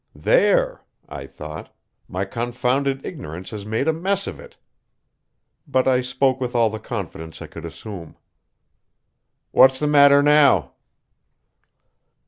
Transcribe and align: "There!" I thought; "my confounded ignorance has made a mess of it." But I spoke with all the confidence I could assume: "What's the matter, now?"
"There!" 0.15 0.81
I 1.07 1.27
thought; 1.27 1.71
"my 2.07 2.25
confounded 2.25 3.05
ignorance 3.05 3.51
has 3.51 3.67
made 3.67 3.87
a 3.87 3.93
mess 3.93 4.25
of 4.25 4.39
it." 4.39 4.57
But 5.67 5.87
I 5.87 6.01
spoke 6.01 6.41
with 6.41 6.55
all 6.55 6.71
the 6.71 6.79
confidence 6.79 7.39
I 7.39 7.45
could 7.45 7.65
assume: 7.65 8.17
"What's 9.51 9.77
the 9.79 9.85
matter, 9.85 10.23
now?" 10.23 10.71